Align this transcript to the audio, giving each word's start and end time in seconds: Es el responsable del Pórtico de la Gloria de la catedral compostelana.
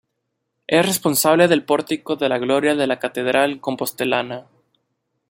Es 0.65 0.79
el 0.79 0.83
responsable 0.83 1.47
del 1.47 1.63
Pórtico 1.63 2.15
de 2.15 2.27
la 2.27 2.39
Gloria 2.39 2.73
de 2.73 2.87
la 2.87 2.97
catedral 2.97 3.59
compostelana. 3.61 4.47